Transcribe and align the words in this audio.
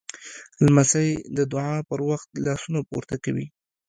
لمسی 0.65 1.07
د 1.37 1.39
دعا 1.51 1.75
پر 1.89 1.99
وخت 2.09 2.27
لاسونه 2.45 2.79
پورته 2.89 3.15
کوي. 3.23 3.45